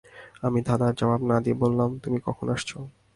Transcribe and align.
আমি 0.43 0.59
ধাঁধার 0.67 0.93
জবাব 0.95 1.21
না-দিয়ে 1.29 1.55
বললাম, 1.63 1.89
তুমি 1.99 2.17
কখন 2.27 2.45
আসছ? 2.55 2.69